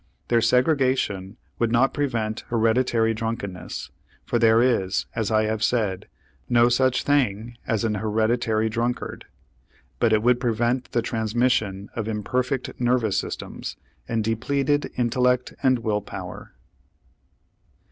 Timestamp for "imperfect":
12.07-12.79